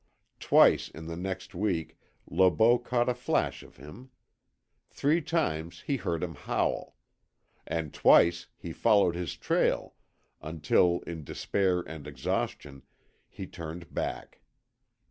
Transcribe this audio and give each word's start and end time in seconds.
Twice 0.39 0.89
in 0.89 1.05
the 1.05 1.15
next 1.15 1.53
week 1.53 1.95
Le 2.25 2.49
Beau 2.49 2.79
caught 2.79 3.07
a 3.07 3.13
flash 3.13 3.61
of 3.61 3.77
him. 3.77 4.09
Three 4.89 5.21
times 5.21 5.81
he 5.81 5.97
heard 5.97 6.23
him 6.23 6.33
howl. 6.33 6.95
And 7.67 7.93
twice 7.93 8.47
he 8.57 8.73
followed 8.73 9.13
his 9.13 9.37
trail 9.37 9.93
until, 10.41 11.01
in 11.01 11.23
despair 11.23 11.81
and 11.81 12.07
exhaustion, 12.07 12.81
he 13.29 13.45
turned 13.45 13.93
back. 13.93 14.41